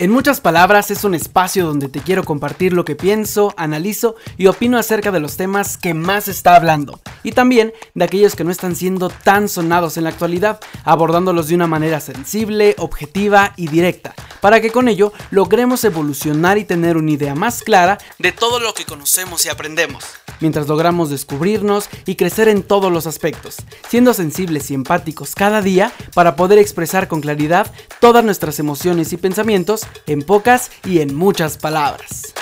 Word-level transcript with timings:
En 0.00 0.10
muchas 0.10 0.40
palabras 0.40 0.90
es 0.90 1.04
un 1.04 1.14
espacio 1.14 1.64
donde 1.64 1.88
te 1.88 2.00
quiero 2.00 2.24
compartir 2.24 2.72
lo 2.72 2.84
que 2.84 2.96
pienso, 2.96 3.54
analizo 3.56 4.16
y 4.36 4.48
opino 4.48 4.76
acerca 4.76 5.12
de 5.12 5.20
los 5.20 5.36
temas 5.36 5.78
que 5.78 5.94
más 5.94 6.26
está 6.26 6.56
hablando. 6.56 6.98
Y 7.22 7.30
también 7.30 7.72
de 7.94 8.04
aquellos 8.04 8.34
que 8.34 8.42
no 8.42 8.50
están 8.50 8.74
siendo 8.74 9.08
tan 9.08 9.48
sonados 9.48 9.96
en 9.96 10.02
la 10.02 10.10
actualidad, 10.10 10.58
abordándolos 10.82 11.46
de 11.46 11.54
una 11.54 11.68
manera 11.68 12.00
sensible, 12.00 12.74
objetiva 12.78 13.52
y 13.56 13.68
directa, 13.68 14.16
para 14.40 14.60
que 14.60 14.72
con 14.72 14.88
ello 14.88 15.12
logremos 15.30 15.84
evolucionar 15.84 16.58
y 16.58 16.64
tener 16.64 16.96
una 16.96 17.12
idea 17.12 17.36
más 17.36 17.62
clara 17.62 17.98
de 18.18 18.32
todo 18.32 18.58
lo 18.58 18.74
que 18.74 18.84
conocemos 18.84 19.46
y 19.46 19.48
aprendemos, 19.48 20.04
mientras 20.40 20.68
logramos 20.68 21.10
descubrirnos 21.10 21.88
y 22.06 22.16
crecer 22.16 22.48
en 22.48 22.62
todos 22.62 22.92
los 22.92 23.06
aspectos, 23.06 23.56
siendo 23.88 24.14
sensibles 24.14 24.70
y 24.70 24.74
empáticos 24.74 25.34
cada 25.34 25.62
día 25.62 25.92
para 26.14 26.36
poder 26.36 26.58
expresar 26.58 27.08
con 27.08 27.20
claridad 27.20 27.72
todas 28.00 28.24
nuestras 28.24 28.58
emociones 28.58 29.12
y 29.12 29.16
pensamientos 29.16 29.86
en 30.06 30.22
pocas 30.22 30.70
y 30.84 31.00
en 31.00 31.14
muchas 31.14 31.56
palabras. 31.56 32.33